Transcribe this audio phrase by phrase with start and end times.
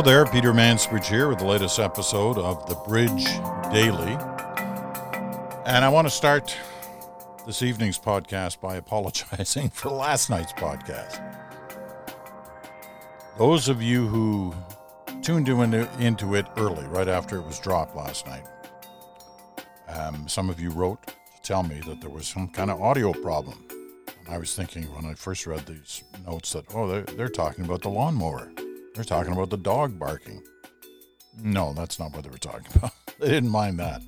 [0.00, 3.26] Hello there, Peter Mansbridge here with the latest episode of The Bridge
[3.70, 4.16] Daily.
[5.66, 6.56] And I want to start
[7.46, 11.20] this evening's podcast by apologizing for last night's podcast.
[13.36, 14.54] Those of you who
[15.20, 18.46] tuned into it early, right after it was dropped last night,
[19.86, 23.12] um, some of you wrote to tell me that there was some kind of audio
[23.12, 23.68] problem.
[24.24, 27.66] And I was thinking when I first read these notes that, oh, they're, they're talking
[27.66, 28.50] about the lawnmower.
[28.94, 30.42] They're talking about the dog barking.
[31.42, 32.92] No, that's not what they were talking about.
[33.18, 34.02] they didn't mind that.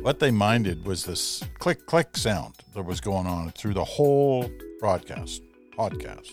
[0.00, 4.50] What they minded was this click click sound that was going on through the whole
[4.80, 5.42] broadcast,
[5.76, 6.30] podcast.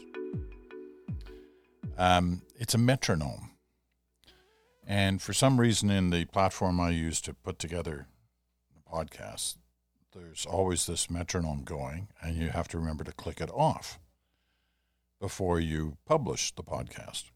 [1.97, 3.51] Um, it's a metronome.
[4.87, 8.07] And for some reason, in the platform I use to put together
[8.73, 9.57] the podcast,
[10.13, 13.99] there's always this metronome going, and you have to remember to click it off
[15.19, 17.30] before you publish the podcast.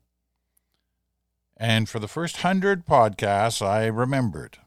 [1.58, 4.58] And for the first hundred podcasts, I remembered.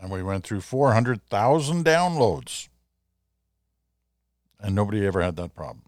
[0.00, 2.68] And we went through 400,000 downloads.
[4.58, 5.84] And nobody ever had that problem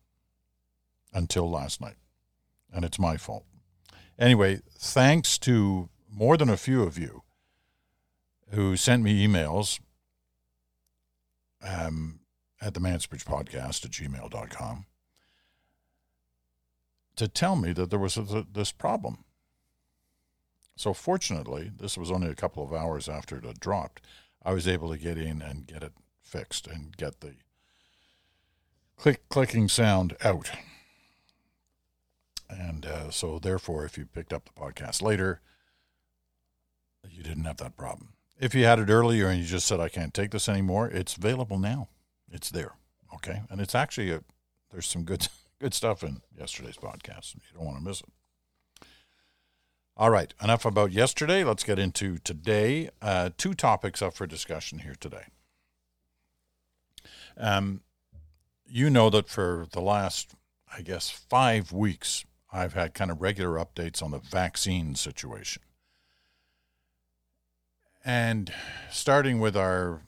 [1.13, 1.97] until last night.
[2.73, 3.45] And it's my fault.
[4.19, 7.23] Anyway, thanks to more than a few of you
[8.51, 9.81] who sent me emails
[11.63, 12.21] um,
[12.61, 14.87] at the Mansbridge podcast at gmail.com
[17.17, 19.25] to tell me that there was a, this problem.
[20.77, 24.03] So fortunately, this was only a couple of hours after it had dropped.
[24.43, 27.35] I was able to get in and get it fixed and get the
[28.97, 30.51] click clicking sound out.
[32.49, 35.41] And uh, so, therefore, if you picked up the podcast later,
[37.11, 38.11] you didn't have that problem.
[38.39, 41.17] If you had it earlier and you just said, I can't take this anymore, it's
[41.17, 41.89] available now.
[42.31, 42.73] It's there.
[43.15, 43.43] Okay.
[43.49, 44.23] And it's actually, a,
[44.71, 45.29] there's some good,
[45.61, 47.35] good stuff in yesterday's podcast.
[47.35, 48.87] You don't want to miss it.
[49.97, 51.45] All right, enough about yesterday.
[51.45, 52.91] Let's get into today.
[53.01, 55.27] Uh, two topics up for discussion here today.
[57.37, 57.83] Um,
[58.67, 60.35] you know that for the last,
[60.77, 65.63] I guess, five weeks, I've had kind of regular updates on the vaccine situation.
[68.05, 68.53] And
[68.91, 70.03] starting with our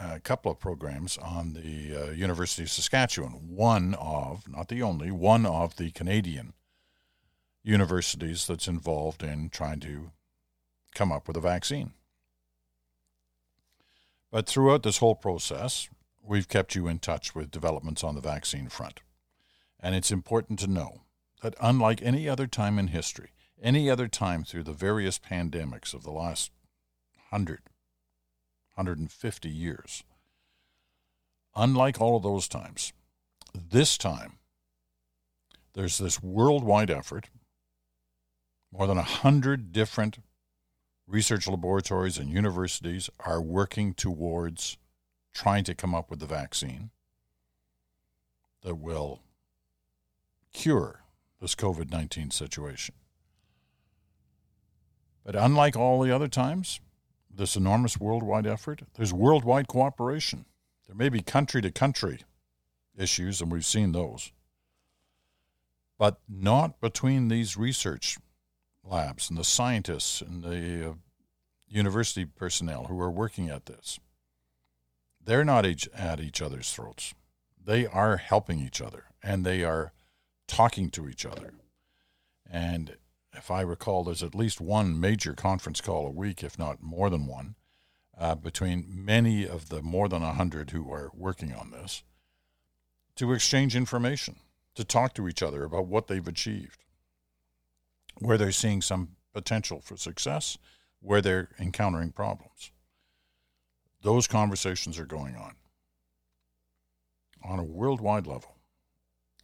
[0.00, 5.10] uh, couple of programs on the uh, University of Saskatchewan, one of, not the only,
[5.10, 6.54] one of the Canadian
[7.62, 10.10] universities that's involved in trying to
[10.94, 11.92] come up with a vaccine.
[14.30, 15.88] But throughout this whole process,
[16.22, 19.00] we've kept you in touch with developments on the vaccine front.
[19.78, 21.02] And it's important to know
[21.42, 23.30] that unlike any other time in history,
[23.62, 26.50] any other time through the various pandemics of the last
[27.30, 27.60] 100,
[28.74, 30.02] 150 years,
[31.54, 32.92] unlike all of those times,
[33.54, 34.38] this time
[35.74, 37.28] there's this worldwide effort
[38.72, 40.18] more than 100 different
[41.06, 44.78] research laboratories and universities are working towards
[45.34, 46.90] trying to come up with the vaccine
[48.62, 49.20] that will
[50.52, 51.02] cure
[51.40, 52.94] this COVID 19 situation.
[55.24, 56.80] But unlike all the other times,
[57.34, 60.44] this enormous worldwide effort, there's worldwide cooperation.
[60.86, 62.20] There may be country to country
[62.96, 64.32] issues, and we've seen those,
[65.98, 68.18] but not between these research
[68.84, 70.94] labs and the scientists and the uh,
[71.68, 73.98] university personnel who are working at this.
[75.24, 77.14] They're not each, at each other's throats.
[77.64, 79.92] They are helping each other and they are
[80.48, 81.52] talking to each other.
[82.50, 82.96] And
[83.32, 87.10] if I recall, there's at least one major conference call a week, if not more
[87.10, 87.54] than one,
[88.18, 92.02] uh, between many of the more than 100 who are working on this
[93.16, 94.36] to exchange information,
[94.74, 96.82] to talk to each other about what they've achieved
[98.18, 100.58] where they're seeing some potential for success,
[101.00, 102.70] where they're encountering problems.
[104.02, 105.54] Those conversations are going on
[107.44, 108.56] on a worldwide level.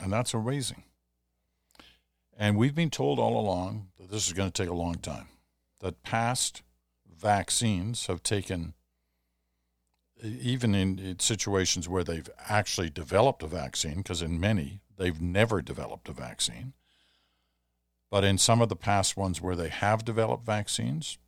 [0.00, 0.84] And that's amazing.
[2.38, 5.26] And we've been told all along that this is going to take a long time,
[5.80, 6.62] that past
[7.06, 8.74] vaccines have taken,
[10.22, 16.08] even in, situations where they've actually developed a vaccine, because in many, they've never developed
[16.08, 16.74] a vaccine
[18.10, 21.18] but in some of the past ones where they have developed vaccines,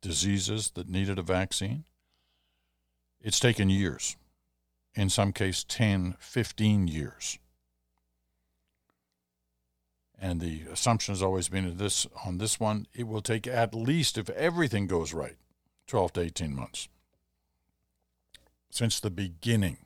[0.00, 1.84] diseases that needed a vaccine,
[3.20, 4.16] it's taken years.
[4.94, 7.38] In some case, 10, 15 years.
[10.18, 14.16] And the assumption has always been this on this one, it will take at least,
[14.16, 15.36] if everything goes right,
[15.86, 16.88] 12 to 18 months.
[18.70, 19.78] Since the beginning,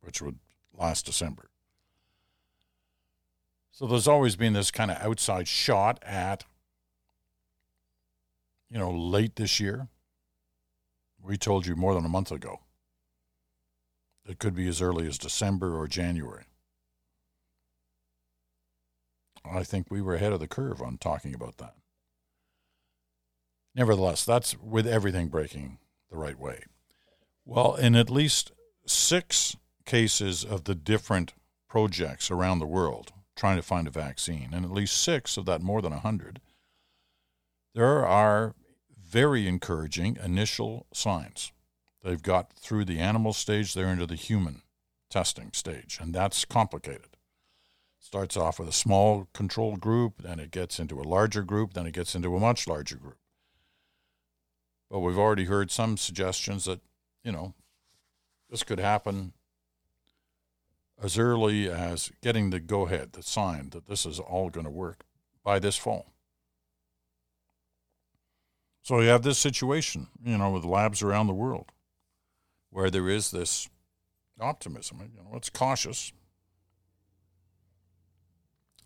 [0.00, 0.38] which would
[0.76, 1.50] last December.
[3.70, 6.44] So there's always been this kind of outside shot at,
[8.70, 9.88] you know, late this year.
[11.20, 12.60] We told you more than a month ago.
[14.26, 16.44] It could be as early as December or January.
[19.44, 21.74] I think we were ahead of the curve on talking about that.
[23.74, 25.78] Nevertheless, that's with everything breaking
[26.10, 26.64] the right way.
[27.44, 28.52] Well, in at least
[28.86, 31.34] six cases of the different
[31.68, 35.60] projects around the world trying to find a vaccine, and at least six of that
[35.60, 36.40] more than 100,
[37.74, 38.54] there are
[38.96, 41.52] very encouraging initial signs.
[42.02, 44.62] They've got through the animal stage, they're into the human
[45.10, 47.13] testing stage, and that's complicated.
[48.04, 51.86] Starts off with a small controlled group, then it gets into a larger group, then
[51.86, 53.16] it gets into a much larger group.
[54.90, 56.80] But we've already heard some suggestions that,
[57.24, 57.54] you know,
[58.50, 59.32] this could happen
[61.02, 64.70] as early as getting the go ahead, the sign that this is all going to
[64.70, 65.06] work
[65.42, 66.12] by this fall.
[68.82, 71.72] So you have this situation, you know, with labs around the world
[72.68, 73.70] where there is this
[74.38, 75.10] optimism.
[75.16, 76.12] You know, it's cautious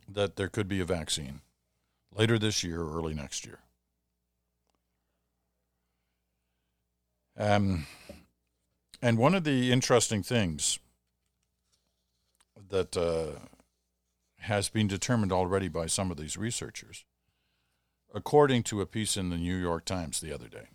[0.08, 1.42] that there could be a vaccine
[2.14, 3.60] later this year or early next year.
[7.36, 7.86] Um,
[9.00, 10.78] and one of the interesting things
[12.68, 13.38] that uh,
[14.40, 17.04] has been determined already by some of these researchers,
[18.12, 20.68] according to a piece in the New York Times the other day,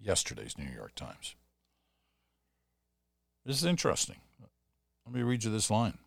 [0.00, 1.34] yesterday's New York Times.
[3.44, 4.16] This is interesting.
[5.04, 5.98] Let me read you this line.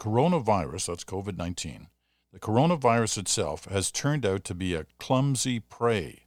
[0.00, 1.88] Coronavirus, that's COVID 19,
[2.32, 6.26] the coronavirus itself has turned out to be a clumsy prey,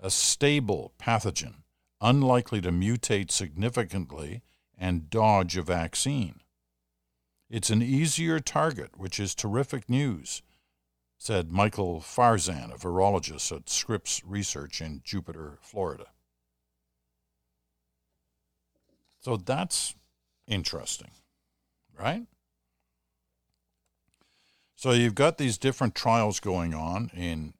[0.00, 1.56] a stable pathogen
[2.00, 4.42] unlikely to mutate significantly
[4.78, 6.40] and dodge a vaccine.
[7.50, 10.42] It's an easier target, which is terrific news,
[11.18, 16.06] said Michael Farzan, a virologist at Scripps Research in Jupiter, Florida.
[19.20, 19.94] So that's
[20.46, 21.10] interesting,
[21.98, 22.26] right?
[24.80, 27.52] So you've got these different trials going on in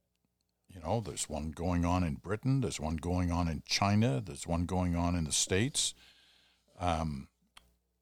[0.66, 4.46] you know, there's one going on in Britain, there's one going on in China, there's
[4.46, 5.92] one going on in the States.
[6.78, 7.28] Um,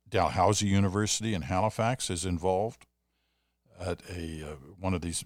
[0.09, 2.87] Dalhousie University in Halifax is involved
[3.81, 5.25] at a uh, one of these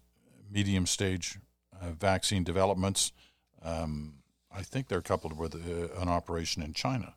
[0.50, 1.38] medium stage
[1.78, 3.12] uh, vaccine developments.
[3.62, 7.12] Um, I think they're coupled with uh, an operation in China.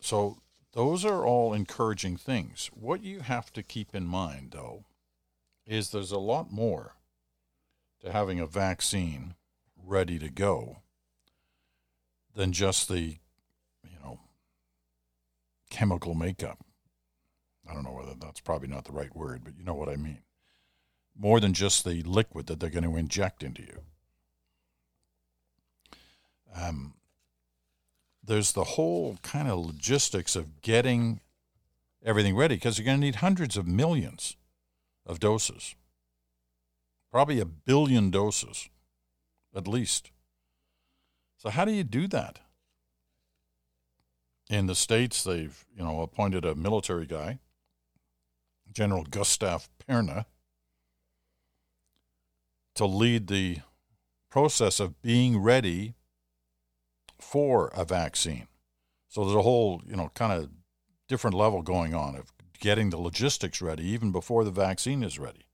[0.00, 0.38] So
[0.76, 2.70] those are all encouraging things.
[2.74, 4.84] What you have to keep in mind, though,
[5.64, 6.96] is there's a lot more
[8.04, 9.36] to having a vaccine
[9.82, 10.82] ready to go
[12.34, 14.20] than just the, you know,
[15.70, 16.58] chemical makeup.
[17.66, 19.96] I don't know whether that's probably not the right word, but you know what I
[19.96, 20.18] mean.
[21.18, 23.80] More than just the liquid that they're going to inject into you.
[26.54, 26.95] Um,
[28.26, 31.20] there's the whole kind of logistics of getting
[32.04, 34.36] everything ready because you're going to need hundreds of millions
[35.04, 35.74] of doses
[37.16, 38.68] probably a billion doses
[39.54, 40.10] at least.
[41.38, 42.40] So how do you do that?
[44.50, 47.38] In the states, they've you know appointed a military guy,
[48.70, 50.26] General Gustav Perna,
[52.74, 53.60] to lead the
[54.30, 55.94] process of being ready
[57.18, 58.48] for a vaccine.
[59.08, 60.50] So there's a whole you know kind of
[61.08, 65.46] different level going on of getting the logistics ready even before the vaccine is ready.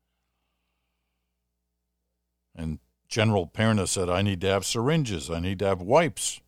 [2.55, 2.79] And
[3.09, 5.31] General Perna said, I need to have syringes.
[5.31, 6.41] I need to have wipes.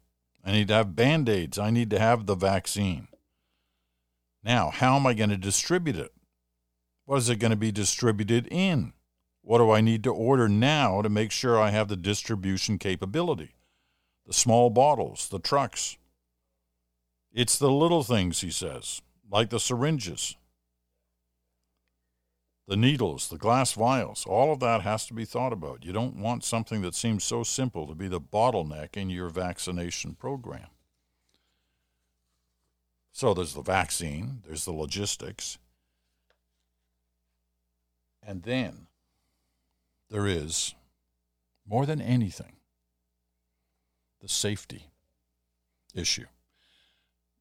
[0.44, 1.58] I need to have band aids.
[1.58, 3.08] I need to have the vaccine.
[4.42, 6.12] Now, how am I going to distribute it?
[7.06, 8.92] What is it going to be distributed in?
[9.42, 13.54] What do I need to order now to make sure I have the distribution capability?
[14.26, 15.98] The small bottles, the trucks.
[17.32, 20.36] It's the little things, he says, like the syringes,
[22.66, 25.84] the needles, the glass vials, all of that has to be thought about.
[25.84, 30.14] You don't want something that seems so simple to be the bottleneck in your vaccination
[30.14, 30.68] program.
[33.12, 35.58] So there's the vaccine, there's the logistics,
[38.26, 38.86] and then
[40.08, 40.74] there is,
[41.68, 42.56] more than anything,
[44.24, 44.86] the safety
[45.94, 46.24] issue.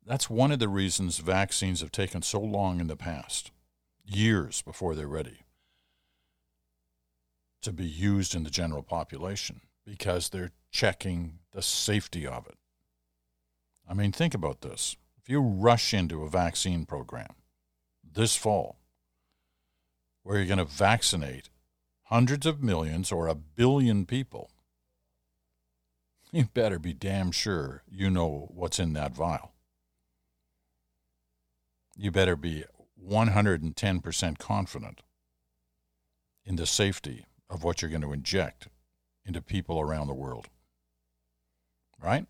[0.05, 3.51] That's one of the reasons vaccines have taken so long in the past
[4.03, 5.45] years before they're ready
[7.61, 12.57] to be used in the general population because they're checking the safety of it.
[13.87, 14.97] I mean, think about this.
[15.21, 17.35] If you rush into a vaccine program
[18.03, 18.75] this fall,
[20.23, 21.47] where you're going to vaccinate
[22.07, 24.49] hundreds of millions or a billion people,
[26.33, 29.51] you better be damn sure you know what's in that vial.
[31.95, 32.65] You better be
[33.07, 35.01] 110% confident
[36.43, 38.67] in the safety of what you're going to inject
[39.23, 40.49] into people around the world.
[42.03, 42.25] Right?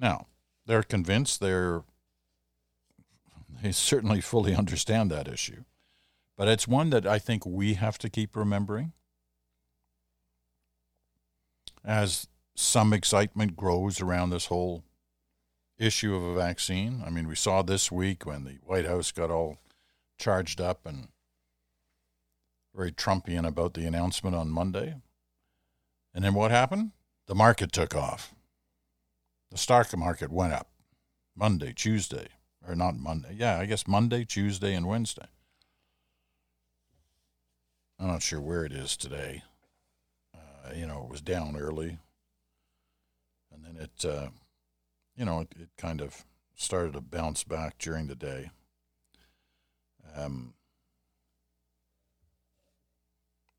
[0.00, 0.26] Now,
[0.64, 1.82] they're convinced they're
[3.62, 5.64] they certainly fully understand that issue.
[6.36, 8.92] But it's one that I think we have to keep remembering
[11.84, 14.82] as some excitement grows around this whole
[15.78, 17.02] issue of a vaccine.
[17.06, 19.58] I mean, we saw this week when the White House got all
[20.18, 21.08] charged up and
[22.74, 24.94] very Trumpian about the announcement on Monday.
[26.14, 26.92] And then what happened?
[27.26, 28.34] The market took off.
[29.50, 30.68] The stock market went up
[31.34, 32.28] Monday, Tuesday,
[32.66, 33.36] or not Monday.
[33.36, 35.26] Yeah, I guess Monday, Tuesday, and Wednesday.
[37.98, 39.42] I'm not sure where it is today.
[40.34, 41.98] Uh, you know, it was down early,
[43.66, 44.28] and it, uh,
[45.16, 48.50] you know, it, it, kind of started to bounce back during the day.
[50.16, 50.54] Um,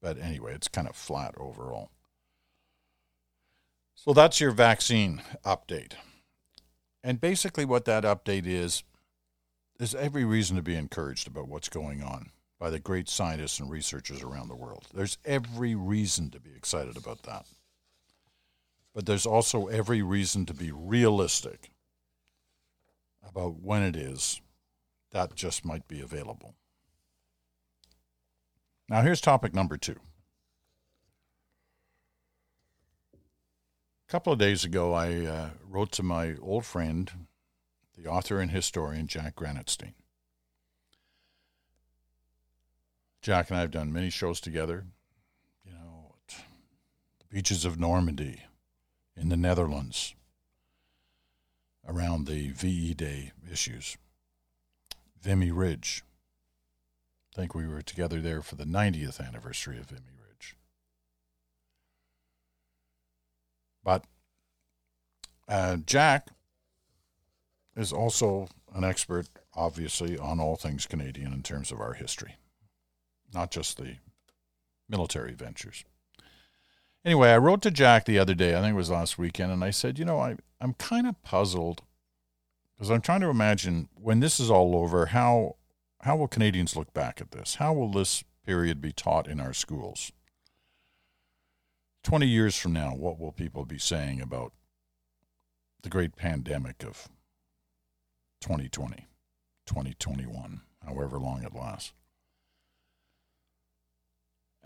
[0.02, 1.90] but anyway, it's kind of flat overall.
[3.96, 5.94] So that's your vaccine update.
[7.04, 8.84] And basically, what that update is,
[9.78, 13.70] there's every reason to be encouraged about what's going on by the great scientists and
[13.70, 14.88] researchers around the world.
[14.94, 17.46] There's every reason to be excited about that.
[18.98, 21.70] But there's also every reason to be realistic
[23.22, 24.42] about when it is
[25.12, 26.56] that just might be available.
[28.90, 29.98] Now, here's topic number two.
[33.14, 37.28] A couple of days ago, I uh, wrote to my old friend,
[37.96, 39.94] the author and historian Jack Granatstein.
[43.22, 44.88] Jack and I have done many shows together.
[45.64, 46.16] You know,
[47.20, 48.42] the beaches of Normandy,
[49.20, 50.14] in the Netherlands,
[51.88, 53.98] around the VE Day issues,
[55.22, 56.04] Vimy Ridge.
[57.34, 60.56] I think we were together there for the 90th anniversary of Vimy Ridge.
[63.84, 64.06] But
[65.48, 66.28] uh, Jack
[67.76, 72.36] is also an expert, obviously, on all things Canadian in terms of our history,
[73.34, 73.98] not just the
[74.90, 75.84] military ventures.
[77.08, 79.64] Anyway, I wrote to Jack the other day, I think it was last weekend, and
[79.64, 81.82] I said, you know, I, I'm kind of puzzled
[82.76, 85.56] because I'm trying to imagine when this is all over, how,
[86.02, 87.56] how will Canadians look back at this?
[87.56, 90.12] How will this period be taught in our schools?
[92.04, 94.52] 20 years from now, what will people be saying about
[95.84, 97.08] the great pandemic of
[98.42, 99.08] 2020,
[99.66, 101.94] 2021, however long it lasts?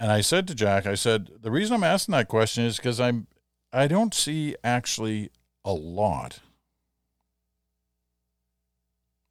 [0.02, 3.00] And I said to Jack, I said, the reason I'm asking that question is because
[3.00, 3.28] I'm
[3.72, 5.30] I don't see actually
[5.64, 6.40] a lot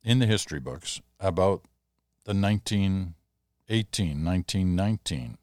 [0.04, 1.62] in the history books about
[2.24, 5.38] the 1918, 1919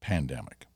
[0.00, 0.68] pandemic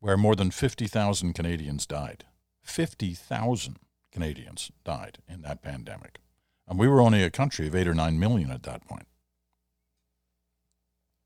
[0.00, 2.24] where more than 50,000 Canadians died.
[2.62, 3.76] 50,000
[4.10, 6.20] Canadians died in that pandemic.
[6.66, 9.06] And we were only a country of 8 or 9 million at that point.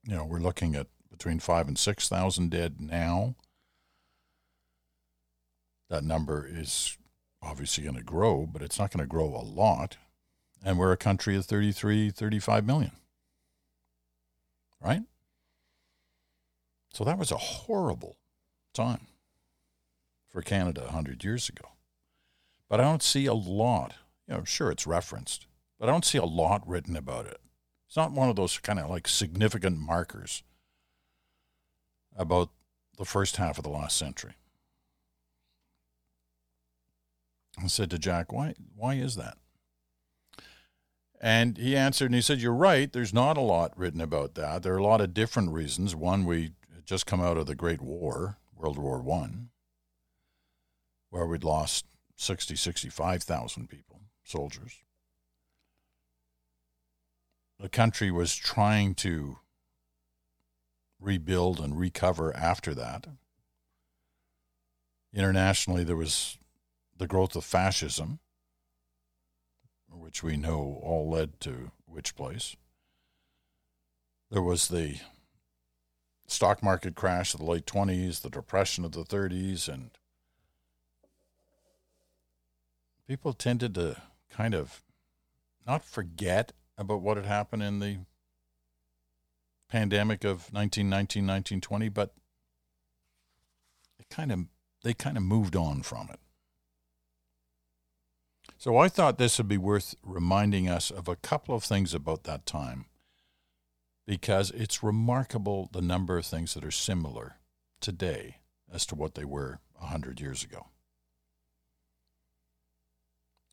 [0.07, 3.35] You know, we're looking at between 5 and 6,000 dead now.
[5.89, 6.97] That number is
[7.43, 9.97] obviously going to grow, but it's not going to grow a lot.
[10.65, 12.93] And we're a country of 33, 35 million.
[14.81, 15.03] Right?
[16.93, 18.17] So that was a horrible
[18.73, 19.09] time
[20.29, 21.69] for Canada 100 years ago.
[22.69, 23.95] But I don't see a lot.
[24.29, 25.47] You know, sure, it's referenced,
[25.79, 27.41] but I don't see a lot written about it.
[27.97, 30.43] It's not one of those kind of like significant markers
[32.15, 32.51] about
[32.99, 34.35] the first half of the last century.
[37.59, 39.39] I said to Jack, why, why is that?
[41.23, 42.93] And he answered and he said, You're right.
[42.93, 44.63] There's not a lot written about that.
[44.63, 45.97] There are a lot of different reasons.
[45.97, 46.53] One, we
[46.85, 49.49] just come out of the Great War, World War One,
[51.09, 51.87] where we'd lost
[52.17, 54.83] 60, 65,000 people, soldiers.
[57.59, 59.39] The country was trying to
[61.01, 63.07] rebuild and recover after that.
[65.15, 66.39] Internationally, there was
[66.97, 68.19] the growth of fascism,
[69.91, 72.57] which we know all led to which place.
[74.31, 75.01] There was the
[76.27, 79.91] stock market crash of the late 20s, the depression of the 30s, and
[83.07, 84.83] people tended to kind of
[85.67, 87.99] not forget about what had happened in the
[89.69, 92.15] pandemic of 1919, 1920, but
[93.99, 94.41] it kind of
[94.83, 96.21] they kind of moved on from it.
[98.59, 102.25] So I thought this would be worth reminding us of a couple of things about
[102.25, 102.87] that time
[104.07, 107.37] because it's remarkable the number of things that are similar
[107.81, 108.39] today
[108.73, 110.69] as to what they were 100 years ago.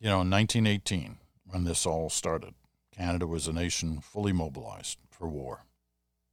[0.00, 2.54] You know, in 1918, when this all started,
[2.96, 5.64] Canada was a nation fully mobilized for war.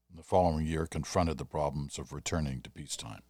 [0.09, 3.23] And the following year confronted the problems of returning to peacetime.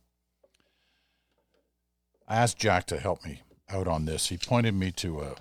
[2.28, 4.28] I asked Jack to help me out on this.
[4.28, 5.36] He pointed me to a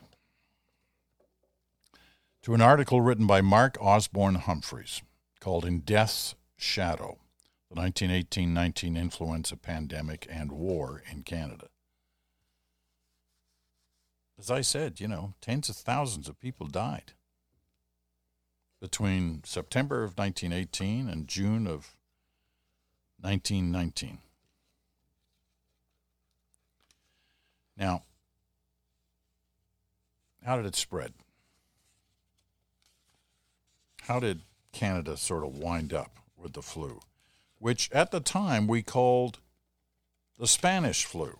[2.42, 5.02] to an article written by Mark Osborne Humphries
[5.40, 7.18] called In Death's Shadow
[7.68, 11.68] The 1918 19 Influenza Pandemic and War in Canada.
[14.38, 17.12] As I said, you know, tens of thousands of people died
[18.80, 21.94] between September of 1918 and June of
[23.20, 24.18] 1919.
[27.76, 28.02] Now,
[30.44, 31.12] how did it spread?
[34.02, 37.00] How did Canada sort of wind up with the flu,
[37.58, 39.38] which at the time we called
[40.38, 41.38] the Spanish flu?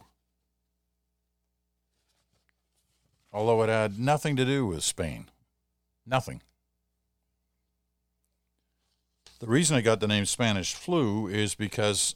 [3.32, 5.30] Although it had nothing to do with Spain.
[6.04, 6.42] Nothing.
[9.40, 12.14] The reason I got the name Spanish flu is because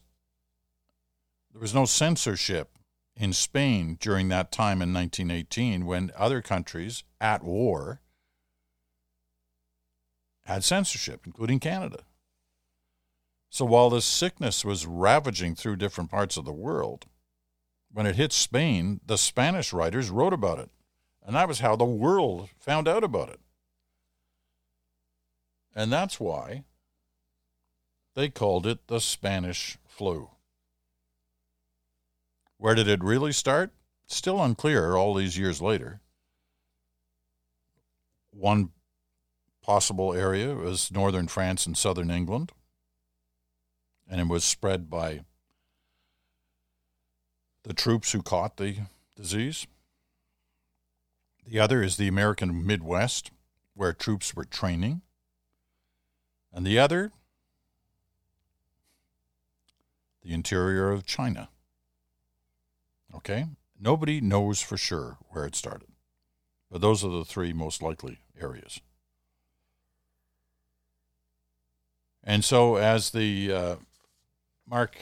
[1.51, 2.77] there was no censorship
[3.17, 8.03] in Spain during that time in 1918 when other countries at war
[10.45, 12.05] had censorship, including Canada.
[13.49, 17.07] So while this sickness was ravaging through different parts of the world,
[17.91, 20.69] when it hit Spain, the Spanish writers wrote about it.
[21.25, 23.41] And that was how the world found out about it.
[25.75, 26.65] And that's why
[28.15, 30.31] they called it the Spanish flu.
[32.59, 33.73] Where did it really start?
[34.07, 36.01] Still unclear all these years later.
[38.31, 38.71] One
[39.63, 42.53] possible area was northern France and southern England,
[44.09, 45.21] and it was spread by
[47.63, 48.77] the troops who caught the
[49.17, 49.67] disease.
[51.47, 53.31] The other is the American Midwest,
[53.75, 55.03] where troops were training.
[56.53, 57.13] And the other,
[60.25, 61.49] the interior of China,
[63.15, 63.47] Okay?
[63.81, 65.89] Nobody knows for sure where it started.
[66.71, 68.81] But those are the three most likely areas.
[72.23, 73.77] And so, as the uh,
[74.67, 74.97] Mark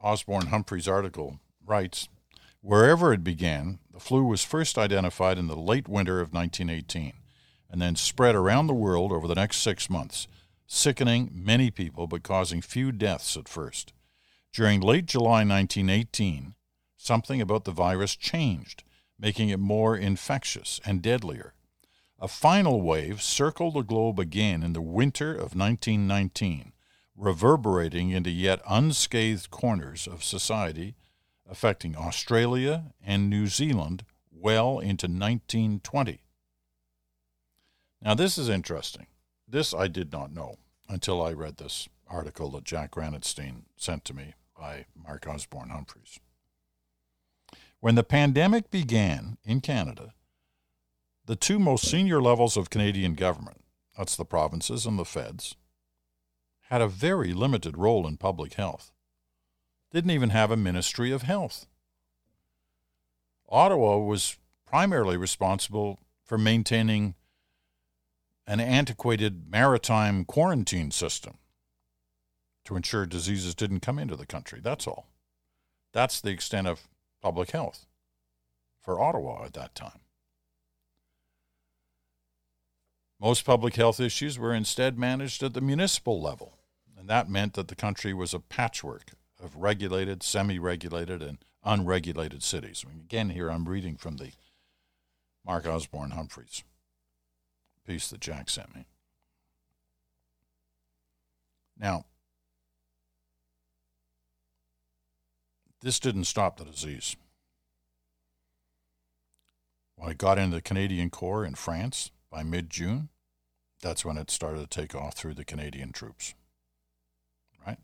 [0.00, 2.08] Osborne Humphries article writes,
[2.60, 7.14] wherever it began, the flu was first identified in the late winter of 1918
[7.70, 10.28] and then spread around the world over the next six months,
[10.66, 13.92] sickening many people but causing few deaths at first.
[14.52, 16.54] During late July 1918,
[16.96, 18.82] something about the virus changed,
[19.16, 21.54] making it more infectious and deadlier.
[22.18, 26.72] A final wave circled the globe again in the winter of 1919,
[27.16, 30.96] reverberating into yet unscathed corners of society,
[31.48, 36.22] affecting Australia and New Zealand well into 1920.
[38.02, 39.06] Now, this is interesting.
[39.46, 40.58] This I did not know
[40.88, 46.20] until I read this article that Jack Granatstein sent to me by Mark Osborne Humphries.
[47.80, 50.12] When the pandemic began in Canada,
[51.24, 53.64] the two most senior levels of Canadian government,
[53.96, 55.56] that's the provinces and the feds,
[56.68, 58.92] had a very limited role in public health.
[59.92, 61.66] Didn't even have a Ministry of Health.
[63.48, 67.14] Ottawa was primarily responsible for maintaining
[68.46, 71.38] an antiquated maritime quarantine system
[72.70, 74.60] to ensure diseases didn't come into the country.
[74.62, 75.08] That's all.
[75.92, 76.88] That's the extent of
[77.20, 77.86] public health
[78.80, 80.02] for Ottawa at that time.
[83.20, 86.58] Most public health issues were instead managed at the municipal level,
[86.96, 89.10] and that meant that the country was a patchwork
[89.42, 92.84] of regulated, semi regulated, and unregulated cities.
[92.88, 94.30] again, here I'm reading from the
[95.44, 96.62] Mark Osborne Humphries
[97.84, 98.86] piece that Jack sent me.
[101.76, 102.04] Now,
[105.80, 107.16] This didn't stop the disease.
[109.96, 113.08] When it got into the Canadian Corps in France by mid June,
[113.80, 116.34] that's when it started to take off through the Canadian troops.
[117.66, 117.78] Right?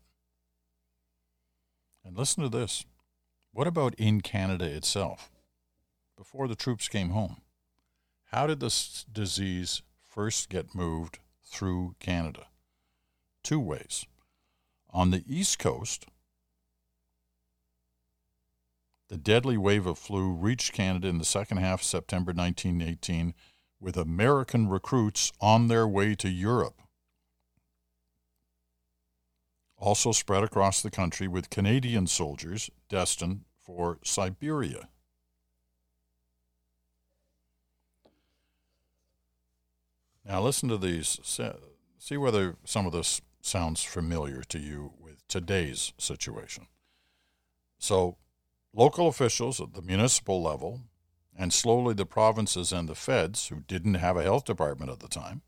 [2.03, 2.85] And listen to this.
[3.51, 5.31] What about in Canada itself?
[6.15, 7.37] Before the troops came home,
[8.31, 12.47] how did this disease first get moved through Canada?
[13.47, 14.05] two ways.
[14.89, 16.05] On the East Coast,
[19.09, 23.33] the deadly wave of flu reached Canada in the second half of September 1918
[23.79, 26.81] with American recruits on their way to Europe.
[29.77, 34.89] Also spread across the country with Canadian soldiers destined for Siberia.
[40.25, 41.19] Now, listen to these.
[41.99, 46.67] See whether some of this sounds familiar to you with today's situation.
[47.79, 48.17] So,
[48.73, 50.81] local officials at the municipal level,
[51.37, 55.07] and slowly the provinces and the feds, who didn't have a health department at the
[55.07, 55.41] time,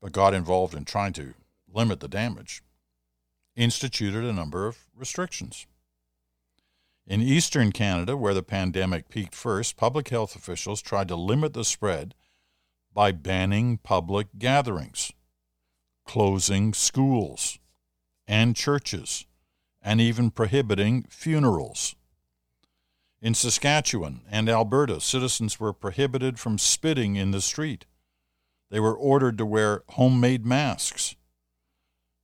[0.00, 1.34] but got involved in trying to
[1.72, 2.62] limit the damage,
[3.56, 5.66] instituted a number of restrictions.
[7.06, 11.64] In eastern Canada, where the pandemic peaked first, public health officials tried to limit the
[11.64, 12.14] spread
[12.92, 15.12] by banning public gatherings,
[16.06, 17.58] closing schools
[18.26, 19.26] and churches,
[19.82, 21.96] and even prohibiting funerals.
[23.22, 27.84] In Saskatchewan and Alberta, citizens were prohibited from spitting in the street.
[28.70, 31.16] They were ordered to wear homemade masks.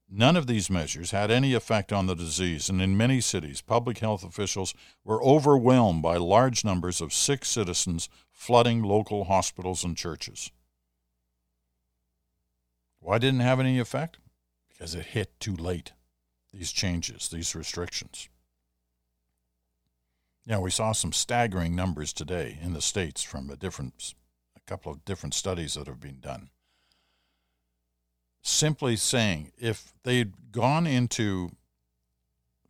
[0.09, 3.99] None of these measures had any effect on the disease, and in many cities, public
[3.99, 4.73] health officials
[5.05, 10.51] were overwhelmed by large numbers of sick citizens flooding local hospitals and churches.
[13.01, 14.19] Why didn't it have any effect?
[14.69, 15.93] Because it hit too late,
[16.53, 18.29] these changes, these restrictions.
[20.47, 24.15] Yeah, we saw some staggering numbers today in the states from a different,
[24.57, 26.51] a couple of different studies that have been done.
[28.43, 31.51] Simply saying, if they'd gone into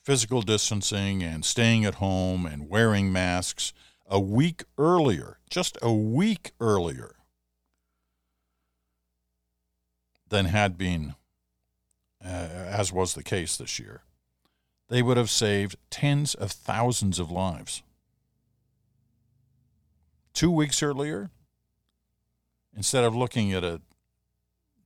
[0.02, 3.74] physical distancing and staying at home and wearing masks
[4.08, 7.16] a week earlier, just a week earlier
[10.26, 11.14] than had been,
[12.24, 14.00] uh, as was the case this year,
[14.88, 17.82] they would have saved tens of thousands of lives.
[20.32, 21.30] Two weeks earlier,
[22.76, 23.80] instead of looking at a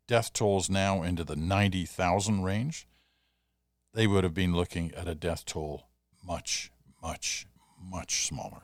[0.07, 2.87] death tolls now into the 90,000 range,
[3.93, 5.89] they would have been looking at a death toll
[6.25, 6.71] much,
[7.03, 7.47] much,
[7.81, 8.63] much smaller.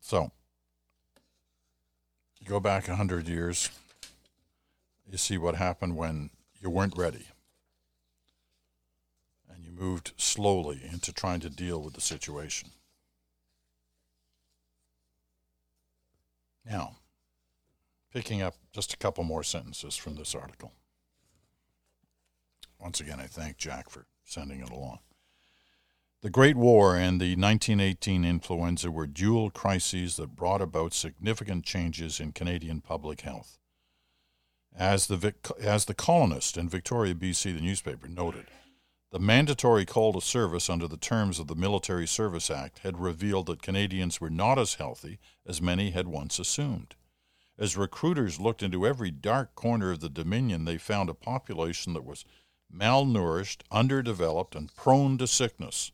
[0.00, 0.30] So,
[2.44, 3.70] go back 100 years,
[5.10, 7.26] you see what happened when you weren't ready.
[9.48, 12.70] And you moved slowly into trying to deal with the situation.
[16.68, 16.96] Now,
[18.12, 20.72] picking up just a couple more sentences from this article.
[22.80, 24.98] Once again, I thank Jack for sending it along.
[26.22, 32.18] The Great War and the 1918 influenza were dual crises that brought about significant changes
[32.18, 33.58] in Canadian public health.
[34.78, 38.46] As the, as the Colonist in Victoria, BC, the newspaper noted,
[39.10, 43.46] the mandatory call to service under the terms of the Military Service Act had revealed
[43.46, 46.94] that Canadians were not as healthy as many had once assumed.
[47.58, 52.04] As recruiters looked into every dark corner of the Dominion, they found a population that
[52.04, 52.26] was
[52.70, 55.92] malnourished, underdeveloped, and prone to sickness.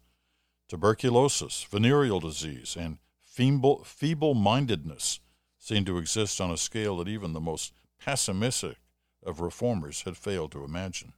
[0.68, 5.20] Tuberculosis, venereal disease, and feeble mindedness
[5.58, 7.72] seemed to exist on a scale that even the most
[8.04, 8.78] pessimistic
[9.24, 11.12] of reformers had failed to imagine.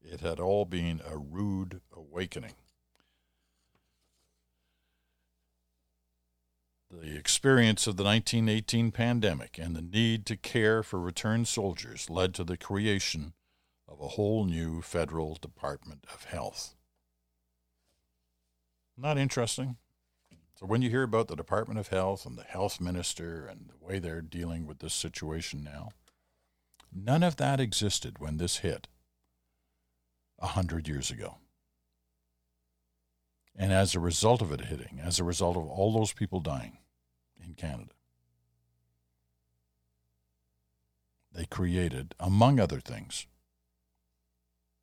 [0.00, 2.54] It had all been a rude awakening.
[6.90, 12.34] The experience of the 1918 pandemic and the need to care for returned soldiers led
[12.34, 13.32] to the creation
[13.88, 16.76] of a whole new federal Department of Health.
[18.96, 19.76] Not interesting.
[20.64, 23.86] So when you hear about the Department of Health and the health minister and the
[23.86, 25.90] way they're dealing with this situation now,
[26.90, 28.88] none of that existed when this hit
[30.38, 31.36] a hundred years ago.
[33.54, 36.78] And as a result of it hitting, as a result of all those people dying
[37.44, 37.92] in Canada,
[41.30, 43.26] they created, among other things,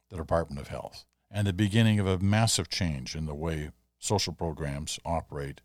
[0.09, 4.33] the Department of Health and the beginning of a massive change in the way social
[4.33, 5.61] programs operate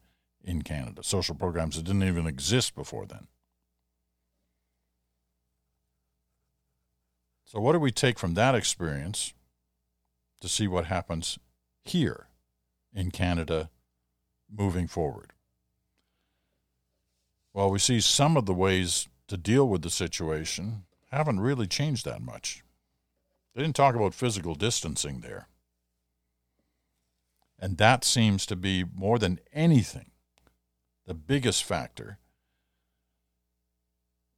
[0.47, 3.27] in Canada, social programs that didn't even exist before then.
[7.45, 9.35] So, what do we take from that experience
[10.41, 11.39] to see what happens
[11.85, 12.29] here
[12.95, 13.71] in Canada
[14.51, 15.33] moving forward?
[17.53, 22.05] Well, we see some of the ways to deal with the situation haven't really changed
[22.05, 22.63] that much.
[23.55, 25.49] They didn't talk about physical distancing there.
[27.59, 30.11] And that seems to be more than anything
[31.07, 32.19] the biggest factor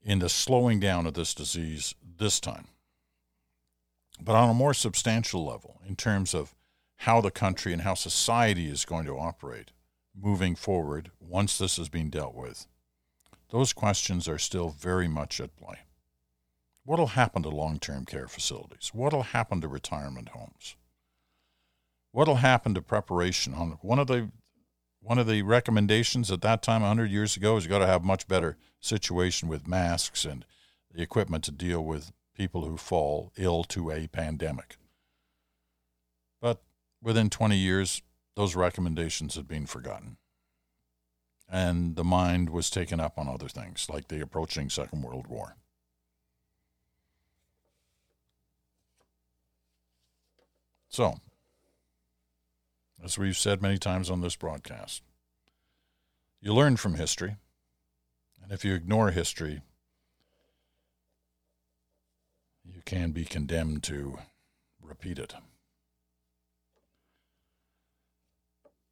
[0.02, 2.68] in the slowing down of this disease this time.
[4.20, 6.54] But on a more substantial level, in terms of
[7.02, 9.70] how the country and how society is going to operate
[10.20, 12.66] moving forward once this has been dealt with,
[13.50, 15.80] those questions are still very much at play.
[16.84, 18.90] What will happen to long term care facilities?
[18.92, 20.76] What will happen to retirement homes?
[22.12, 23.54] What will happen to preparation?
[23.54, 24.30] On one of the
[25.00, 28.04] one of the recommendations at that time, 100 years ago, is you got to have
[28.04, 30.44] much better situation with masks and
[30.92, 34.76] the equipment to deal with people who fall ill to a pandemic.
[36.40, 36.62] But
[37.02, 38.02] within 20 years,
[38.36, 40.16] those recommendations had been forgotten.
[41.48, 45.56] And the mind was taken up on other things, like the approaching Second World War.
[50.88, 51.16] So,
[53.02, 55.02] as we've said many times on this broadcast,
[56.40, 57.36] you learn from history.
[58.42, 59.60] And if you ignore history,
[62.64, 64.18] you can be condemned to
[64.82, 65.34] repeat it.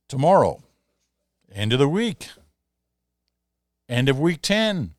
[0.08, 0.62] Tomorrow,
[1.52, 2.28] end of the week,
[3.88, 4.94] end of week 10.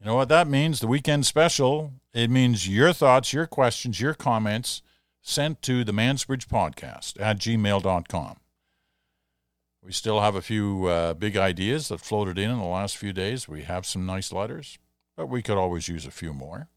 [0.00, 0.78] You know what that means?
[0.78, 1.92] The weekend special.
[2.14, 4.82] It means your thoughts, your questions, your comments
[5.22, 8.36] sent to the Mansbridge Podcast at gmail.com.
[9.82, 13.12] We still have a few uh, big ideas that floated in in the last few
[13.12, 13.48] days.
[13.48, 14.78] We have some nice letters,
[15.16, 16.68] but we could always use a few more.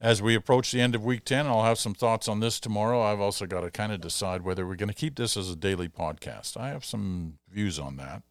[0.00, 3.02] As we approach the end of week 10, I'll have some thoughts on this tomorrow.
[3.02, 5.56] I've also got to kind of decide whether we're going to keep this as a
[5.56, 6.56] daily podcast.
[6.56, 8.22] I have some views on that.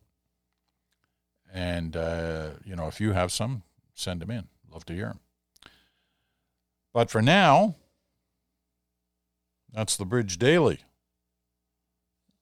[1.54, 4.48] And, uh, you know, if you have some, send them in.
[4.72, 5.20] Love to hear them.
[6.98, 7.76] But for now,
[9.72, 10.80] that's the Bridge Daily.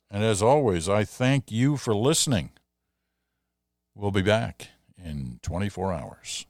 [0.09, 2.51] And as always, I thank you for listening.
[3.93, 6.45] We'll be back in 24 hours.